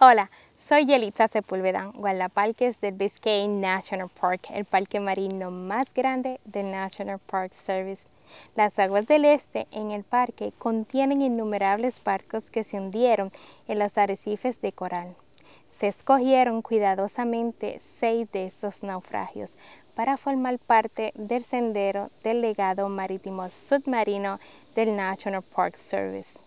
Hola, 0.00 0.30
soy 0.68 0.86
Yelitza 0.86 1.26
Sepúlveda, 1.26 1.90
guardaparques 1.92 2.80
del 2.80 2.94
Biscayne 2.94 3.60
National 3.60 4.08
Park, 4.08 4.46
el 4.50 4.64
parque 4.64 5.00
marino 5.00 5.50
más 5.50 5.92
grande 5.92 6.38
del 6.44 6.70
National 6.70 7.18
Park 7.18 7.52
Service. 7.66 8.00
Las 8.54 8.78
aguas 8.78 9.08
del 9.08 9.24
este 9.24 9.66
en 9.72 9.90
el 9.90 10.04
parque 10.04 10.52
contienen 10.56 11.20
innumerables 11.20 12.00
barcos 12.04 12.48
que 12.48 12.62
se 12.62 12.76
hundieron 12.76 13.32
en 13.66 13.80
los 13.80 13.98
arrecifes 13.98 14.60
de 14.60 14.70
coral. 14.70 15.16
Se 15.80 15.88
escogieron 15.88 16.62
cuidadosamente 16.62 17.80
seis 17.98 18.30
de 18.30 18.46
estos 18.46 18.80
naufragios 18.84 19.50
para 19.96 20.16
formar 20.16 20.60
parte 20.60 21.10
del 21.16 21.44
sendero 21.46 22.08
del 22.22 22.40
legado 22.40 22.88
marítimo 22.88 23.48
submarino 23.68 24.38
del 24.76 24.94
National 24.94 25.42
Park 25.56 25.76
Service. 25.90 26.37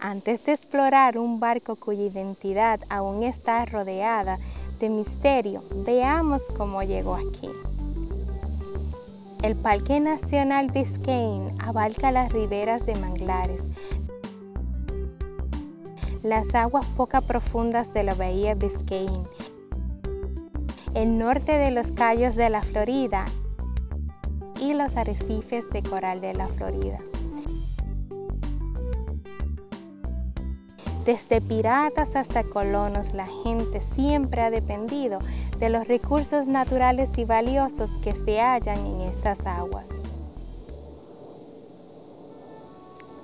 Antes 0.00 0.44
de 0.44 0.52
explorar 0.52 1.18
un 1.18 1.40
barco 1.40 1.74
cuya 1.74 2.04
identidad 2.04 2.78
aún 2.88 3.24
está 3.24 3.64
rodeada 3.64 4.38
de 4.78 4.88
misterio, 4.90 5.64
veamos 5.84 6.40
cómo 6.56 6.84
llegó 6.84 7.16
aquí. 7.16 7.50
El 9.42 9.56
Parque 9.56 9.98
Nacional 9.98 10.70
Biscayne 10.70 11.52
abarca 11.58 12.12
las 12.12 12.32
riberas 12.32 12.86
de 12.86 12.94
manglares, 12.94 13.60
las 16.22 16.54
aguas 16.54 16.86
poco 16.96 17.20
profundas 17.22 17.92
de 17.92 18.04
la 18.04 18.14
bahía 18.14 18.54
Biscayne, 18.54 19.26
el 20.94 21.18
norte 21.18 21.52
de 21.52 21.72
los 21.72 21.88
cayos 21.96 22.36
de 22.36 22.50
la 22.50 22.62
Florida 22.62 23.24
y 24.60 24.74
los 24.74 24.96
arrecifes 24.96 25.68
de 25.70 25.82
coral 25.82 26.20
de 26.20 26.34
la 26.34 26.46
Florida. 26.46 27.00
Desde 31.08 31.40
piratas 31.40 32.14
hasta 32.14 32.44
colonos, 32.44 33.14
la 33.14 33.26
gente 33.42 33.80
siempre 33.94 34.42
ha 34.42 34.50
dependido 34.50 35.20
de 35.58 35.70
los 35.70 35.88
recursos 35.88 36.46
naturales 36.46 37.08
y 37.16 37.24
valiosos 37.24 37.88
que 38.04 38.12
se 38.12 38.38
hallan 38.38 38.76
en 38.76 39.00
estas 39.00 39.38
aguas. 39.46 39.86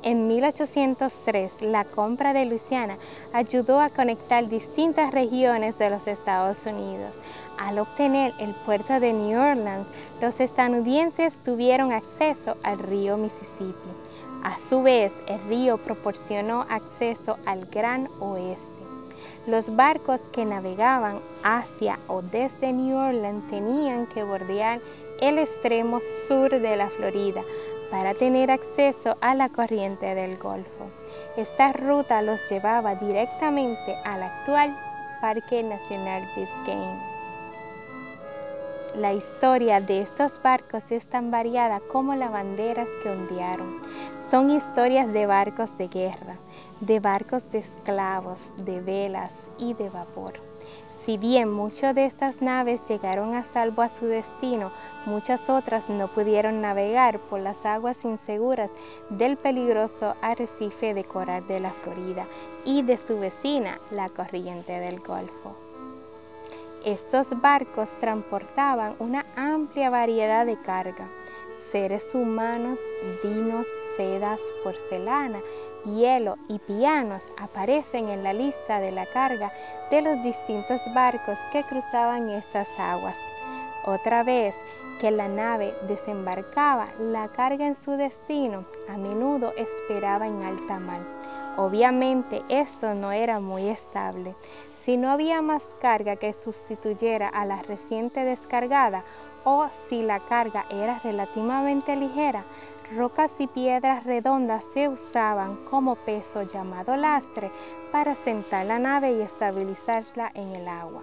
En 0.03 0.27
1803, 0.29 1.61
la 1.61 1.85
compra 1.85 2.33
de 2.33 2.47
Luisiana 2.47 2.97
ayudó 3.35 3.79
a 3.79 3.91
conectar 3.91 4.48
distintas 4.48 5.13
regiones 5.13 5.77
de 5.77 5.91
los 5.91 6.07
Estados 6.07 6.57
Unidos. 6.65 7.13
Al 7.59 7.79
obtener 7.79 8.33
el 8.39 8.55
puerto 8.65 8.98
de 8.98 9.13
New 9.13 9.39
Orleans, 9.39 9.87
los 10.23 10.41
estadounidenses 10.41 11.35
tuvieron 11.45 11.93
acceso 11.93 12.57
al 12.63 12.79
río 12.79 13.19
Mississippi. 13.19 14.14
A 14.45 14.59
su 14.69 14.83
vez, 14.83 15.11
el 15.27 15.42
río 15.48 15.78
proporcionó 15.78 16.67
acceso 16.69 17.39
al 17.47 17.64
Gran 17.67 18.09
Oeste. 18.20 18.62
Los 19.47 19.75
barcos 19.75 20.20
que 20.33 20.45
navegaban 20.45 21.20
hacia 21.42 21.98
o 22.09 22.20
desde 22.20 22.73
New 22.75 22.95
Orleans 22.95 23.48
tenían 23.48 24.06
que 24.09 24.23
bordear 24.23 24.81
el 25.23 25.39
extremo 25.39 26.01
sur 26.28 26.51
de 26.51 26.77
la 26.77 26.91
Florida 26.91 27.42
para 27.91 28.12
tener 28.14 28.51
acceso 28.51 29.17
a 29.23 29.34
la 29.34 29.48
corriente 29.48 30.14
del 30.14 30.36
Golfo. 30.36 30.91
Esta 31.39 31.73
ruta 31.73 32.20
los 32.20 32.39
llevaba 32.51 32.97
directamente 32.97 33.97
al 34.05 34.23
actual 34.23 34.77
Parque 35.23 35.63
Nacional 35.63 36.23
Biscayne. 36.36 37.14
La 38.96 39.13
historia 39.13 39.80
de 39.80 40.02
estos 40.02 40.30
barcos 40.42 40.83
es 40.90 41.05
tan 41.07 41.30
variada 41.30 41.80
como 41.90 42.14
las 42.14 42.30
banderas 42.30 42.86
que 43.02 43.11
ondearon. 43.11 43.80
Son 44.30 44.51
historias 44.51 45.12
de 45.12 45.27
barcos 45.27 45.77
de 45.79 45.89
guerra, 45.89 46.36
de 46.80 46.98
barcos 46.98 47.42
de 47.52 47.58
esclavos, 47.58 48.39
de 48.57 48.80
velas 48.80 49.30
y 49.58 49.74
de 49.74 49.90
vapor. 49.90 50.35
Si 51.05 51.18
bien 51.18 51.52
muchas 51.52 51.95
de 51.95 52.07
estas 52.07 52.40
naves 52.40 52.80
llegaron 52.89 53.34
a 53.34 53.45
salvo 53.52 53.83
a 53.83 53.90
su 54.01 54.07
destino, 54.07 54.70
muchas 55.05 55.39
otras 55.51 55.86
no 55.90 56.08
pudieron 56.08 56.63
navegar 56.63 57.18
por 57.18 57.40
las 57.40 57.63
aguas 57.64 57.96
inseguras 58.02 58.70
del 59.11 59.36
peligroso 59.36 60.14
arrecife 60.23 60.95
de 60.95 61.05
coral 61.05 61.46
de 61.46 61.61
la 61.61 61.73
Florida 61.83 62.27
y 62.64 62.83
de 62.83 62.98
su 63.07 63.18
vecina, 63.18 63.79
la 63.90 64.08
corriente 64.08 64.73
del 64.73 65.01
Golfo. 65.01 65.55
Estos 66.84 67.27
barcos 67.42 67.89
transportaban 68.01 68.95
una 68.98 69.27
amplia 69.36 69.90
variedad 69.90 70.46
de 70.46 70.57
carga, 70.63 71.07
seres 71.74 72.05
humanos, 72.14 72.79
vinos, 73.24 73.67
sedas, 73.96 74.39
porcelana, 74.62 75.40
hielo 75.85 76.36
y 76.48 76.61
pianos 76.61 77.20
aparecen 77.36 78.11
en 78.11 78.23
la 78.23 78.33
lista 78.33 78.79
de 78.79 78.92
la 78.92 79.07
carga 79.07 79.52
de 79.90 80.01
los 80.01 80.23
distintos 80.23 80.80
barcos 80.95 81.36
que 81.52 81.64
cruzaban 81.64 82.30
estas 82.30 82.68
aguas. 82.79 83.17
Otra 83.86 84.23
vez 84.23 84.55
que 85.01 85.11
la 85.11 85.27
nave 85.27 85.74
desembarcaba 85.89 86.90
la 87.01 87.27
carga 87.33 87.67
en 87.67 87.77
su 87.84 87.90
destino, 87.90 88.64
a 88.89 88.96
menudo 88.96 89.52
esperaba 89.57 90.29
en 90.29 90.45
alta 90.45 90.79
mar. 90.79 91.01
Obviamente 91.57 92.40
esto 92.48 92.95
no 92.95 93.11
era 93.11 93.40
muy 93.40 93.68
estable. 93.68 94.36
Si 94.84 94.98
no 94.98 95.11
había 95.11 95.40
más 95.40 95.62
carga 95.80 96.17
que 96.17 96.34
sustituyera 96.45 97.28
a 97.28 97.46
la 97.46 97.62
reciente 97.62 98.20
descargada 98.20 99.02
o 99.45 99.67
si 99.89 100.02
la 100.02 100.20
carga 100.20 100.67
era 100.70 100.98
relativamente 101.02 101.96
ligera, 101.96 102.45
rocas 102.95 103.30
y 103.39 103.46
piedras 103.46 104.05
redondas 104.05 104.62
se 104.74 104.89
usaban 104.89 105.56
como 105.70 105.96
peso 105.96 106.42
llamado 106.42 106.96
lastre 106.96 107.50
para 107.92 108.14
sentar 108.24 108.67
la 108.67 108.78
nave 108.78 109.12
y 109.12 109.22
estabilizarla 109.22 110.30
en 110.34 110.55
el 110.55 110.68
agua. 110.68 111.02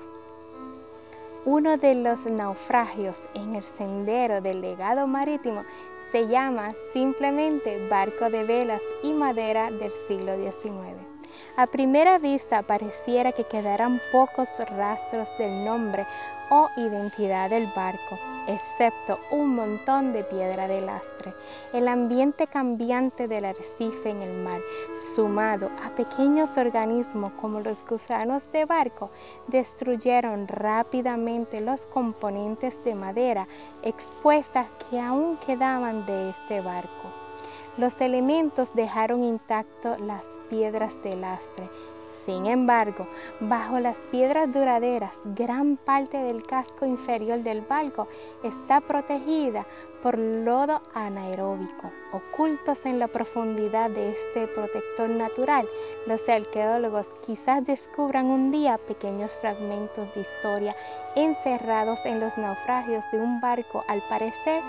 Uno 1.45 1.77
de 1.77 1.95
los 1.95 2.23
naufragios 2.25 3.15
en 3.33 3.55
el 3.55 3.63
sendero 3.77 4.41
del 4.41 4.61
legado 4.61 5.07
marítimo 5.07 5.63
se 6.11 6.27
llama 6.27 6.73
simplemente 6.93 7.87
barco 7.89 8.29
de 8.29 8.43
velas 8.43 8.81
y 9.01 9.11
madera 9.11 9.71
del 9.71 9.91
siglo 10.07 10.35
XIX. 10.35 11.10
A 11.57 11.67
primera 11.67 12.17
vista 12.17 12.63
pareciera 12.63 13.31
que 13.31 13.43
quedaran 13.43 13.99
pocos 14.11 14.47
rastros 14.77 15.27
del 15.37 15.65
nombre 15.65 16.05
o 16.49 16.69
identidad 16.75 17.49
del 17.49 17.67
barco, 17.75 18.19
excepto 18.45 19.19
un 19.31 19.55
montón 19.55 20.11
de 20.11 20.23
piedra 20.25 20.67
de 20.67 20.81
lastre. 20.81 21.33
El 21.71 21.87
ambiente 21.87 22.45
cambiante 22.47 23.27
del 23.27 23.45
arrecife 23.45 24.09
en 24.09 24.21
el 24.21 24.43
mar, 24.43 24.59
sumado 25.15 25.69
a 25.83 25.89
pequeños 25.95 26.49
organismos 26.57 27.31
como 27.39 27.61
los 27.61 27.77
gusanos 27.87 28.43
de 28.51 28.65
barco, 28.65 29.11
destruyeron 29.47 30.47
rápidamente 30.47 31.61
los 31.61 31.79
componentes 31.93 32.73
de 32.83 32.95
madera 32.95 33.47
expuestas 33.81 34.67
que 34.89 34.99
aún 34.99 35.37
quedaban 35.45 36.05
de 36.05 36.31
este 36.31 36.59
barco. 36.61 37.09
Los 37.77 37.93
elementos 38.01 38.67
dejaron 38.73 39.23
intacto 39.23 39.97
las 39.97 40.23
piedras 40.51 40.93
de 41.03 41.15
lastre 41.15 41.69
sin 42.25 42.45
embargo, 42.45 43.07
bajo 43.39 43.79
las 43.79 43.95
piedras 44.11 44.53
duraderas, 44.53 45.11
gran 45.35 45.77
parte 45.77 46.17
del 46.17 46.45
casco 46.45 46.85
inferior 46.85 47.39
del 47.39 47.61
barco 47.61 48.07
está 48.43 48.79
protegida 48.79 49.65
por 50.03 50.17
lodo 50.19 50.81
anaeróbico. 50.93 51.91
Ocultos 52.11 52.77
en 52.85 52.99
la 52.99 53.07
profundidad 53.07 53.89
de 53.89 54.11
este 54.11 54.47
protector 54.53 55.09
natural, 55.09 55.67
los 56.05 56.21
arqueólogos 56.29 57.07
quizás 57.25 57.65
descubran 57.65 58.27
un 58.27 58.51
día 58.51 58.77
pequeños 58.87 59.31
fragmentos 59.41 60.13
de 60.13 60.21
historia 60.21 60.75
encerrados 61.15 61.99
en 62.05 62.19
los 62.19 62.37
naufragios 62.37 63.03
de 63.11 63.19
un 63.19 63.41
barco 63.41 63.83
al 63.87 64.01
parecer 64.09 64.61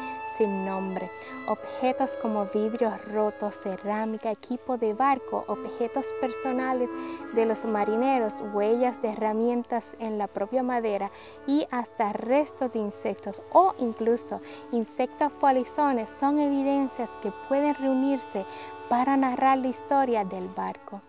nombre. 0.47 1.11
Objetos 1.47 2.11
como 2.21 2.47
vidrios 2.47 2.93
rotos, 3.13 3.55
cerámica, 3.63 4.31
equipo 4.31 4.77
de 4.77 4.95
barco, 4.95 5.45
objetos 5.49 6.05
personales 6.21 6.89
de 7.35 7.47
los 7.47 7.65
marineros, 7.65 8.33
huellas 8.53 9.01
de 9.03 9.11
herramientas 9.11 9.85
en 9.99 10.19
la 10.19 10.27
propia 10.27 10.63
madera 10.63 11.11
y 11.47 11.67
hasta 11.71 12.13
restos 12.13 12.73
de 12.73 12.79
insectos 12.79 13.41
o 13.53 13.75
incluso 13.79 14.41
insectos 14.73 15.33
polizones 15.41 16.09
son 16.21 16.39
evidencias 16.39 17.11
que 17.23 17.33
pueden 17.49 17.75
reunirse 17.75 18.45
para 18.89 19.17
narrar 19.17 19.59
la 19.59 19.69
historia 19.69 20.25
del 20.25 20.49
barco, 20.49 21.01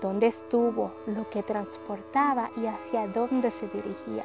dónde 0.00 0.28
estuvo, 0.28 0.92
lo 1.06 1.28
que 1.30 1.42
transportaba 1.42 2.50
y 2.56 2.66
hacia 2.66 3.08
dónde 3.08 3.50
se 3.52 3.68
dirigía. 3.68 4.24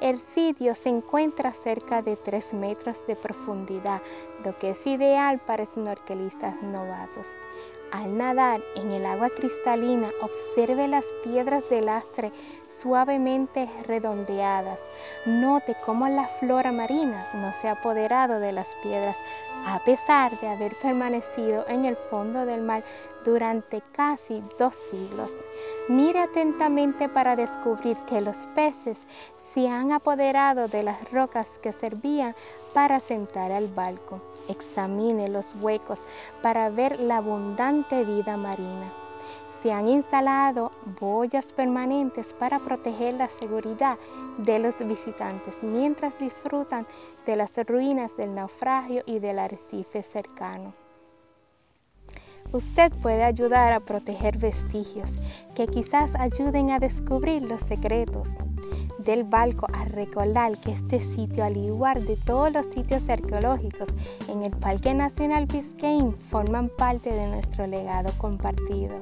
El 0.00 0.20
sitio 0.34 0.74
se 0.82 0.88
encuentra 0.88 1.52
cerca 1.64 2.02
de 2.02 2.16
3 2.16 2.52
metros 2.54 2.96
de 3.06 3.16
profundidad, 3.16 4.00
lo 4.44 4.58
que 4.58 4.70
es 4.70 4.86
ideal 4.86 5.38
para 5.46 5.66
snorkelistas 5.66 6.60
novatos. 6.62 7.26
Al 7.92 8.16
nadar 8.16 8.62
en 8.74 8.90
el 8.90 9.04
agua 9.04 9.28
cristalina, 9.30 10.10
observe 10.20 10.88
las 10.88 11.04
piedras 11.22 11.62
de 11.68 11.82
lastre 11.82 12.32
suavemente 12.82 13.68
redondeadas. 13.86 14.78
Note 15.26 15.76
cómo 15.86 16.08
la 16.08 16.26
flora 16.40 16.72
marina 16.72 17.26
no 17.34 17.52
se 17.60 17.68
ha 17.68 17.72
apoderado 17.72 18.40
de 18.40 18.52
las 18.52 18.66
piedras 18.82 19.16
a 19.64 19.78
pesar 19.84 20.38
de 20.40 20.48
haber 20.48 20.74
permanecido 20.76 21.64
en 21.68 21.84
el 21.84 21.96
fondo 22.10 22.44
del 22.44 22.62
mar 22.62 22.82
durante 23.24 23.82
casi 23.92 24.42
dos 24.58 24.74
siglos. 24.90 25.30
Mire 25.88 26.20
atentamente 26.20 27.08
para 27.08 27.36
descubrir 27.36 27.96
que 28.08 28.20
los 28.20 28.36
peces 28.54 28.96
se 29.54 29.68
han 29.68 29.92
apoderado 29.92 30.68
de 30.68 30.82
las 30.82 31.10
rocas 31.10 31.46
que 31.62 31.72
servían 31.74 32.34
para 32.72 33.00
sentar 33.00 33.52
al 33.52 33.68
barco. 33.68 34.20
Examine 34.48 35.28
los 35.28 35.46
huecos 35.60 35.98
para 36.42 36.68
ver 36.70 36.98
la 36.98 37.18
abundante 37.18 38.04
vida 38.04 38.36
marina. 38.36 38.90
Se 39.62 39.70
han 39.70 39.88
instalado 39.88 40.72
boyas 41.00 41.44
permanentes 41.52 42.26
para 42.38 42.58
proteger 42.58 43.14
la 43.14 43.28
seguridad 43.38 43.96
de 44.38 44.58
los 44.58 44.76
visitantes 44.78 45.54
mientras 45.62 46.18
disfrutan 46.18 46.86
de 47.26 47.36
las 47.36 47.50
ruinas 47.66 48.10
del 48.16 48.34
naufragio 48.34 49.02
y 49.06 49.20
del 49.20 49.38
arrecife 49.38 50.02
cercano. 50.12 50.72
Usted 52.52 52.92
puede 53.00 53.22
ayudar 53.22 53.72
a 53.72 53.80
proteger 53.80 54.36
vestigios 54.36 55.08
que 55.54 55.68
quizás 55.68 56.10
ayuden 56.16 56.70
a 56.72 56.80
descubrir 56.80 57.42
los 57.42 57.60
secretos 57.62 58.26
del 59.04 59.24
barco 59.24 59.66
a 59.72 59.84
recordar 59.84 60.58
que 60.60 60.72
este 60.72 60.98
sitio, 61.14 61.44
al 61.44 61.56
igual 61.56 62.06
de 62.06 62.16
todos 62.16 62.52
los 62.52 62.66
sitios 62.74 63.08
arqueológicos 63.08 63.88
en 64.28 64.42
el 64.42 64.52
Parque 64.52 64.94
Nacional 64.94 65.46
Biscayne, 65.46 66.12
forman 66.30 66.68
parte 66.68 67.12
de 67.12 67.26
nuestro 67.26 67.66
legado 67.66 68.10
compartido. 68.18 68.96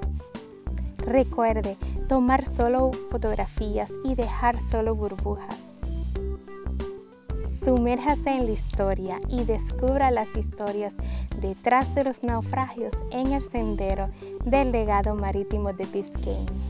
Recuerde 0.99 1.77
tomar 2.09 2.45
solo 2.57 2.91
fotografías 3.11 3.91
y 4.05 4.15
dejar 4.15 4.57
solo 4.71 4.95
burbujas. 4.95 5.59
Sumérjase 7.65 8.31
en 8.31 8.47
la 8.47 8.53
historia 8.53 9.21
y 9.29 9.45
descubra 9.45 10.11
las 10.11 10.29
historias 10.35 10.95
detrás 11.41 11.95
de 11.95 12.05
los 12.05 12.23
naufragios 12.23 12.93
en 13.11 13.33
el 13.33 13.51
sendero 13.51 14.09
del 14.45 14.73
legado 14.73 15.15
marítimo 15.15 15.73
de 15.73 15.85
Biscayne. 15.87 16.70